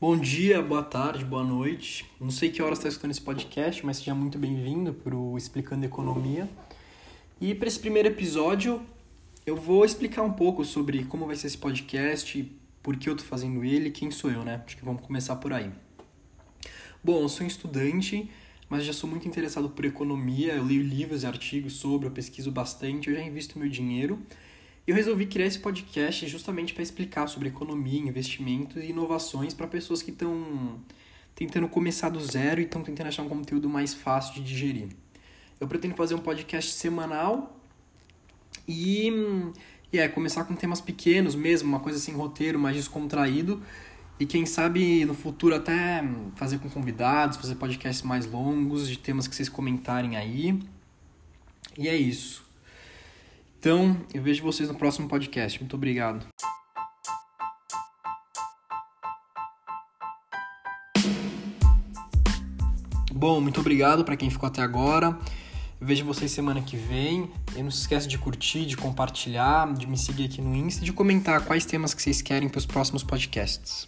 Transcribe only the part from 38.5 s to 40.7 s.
e, e é, começar com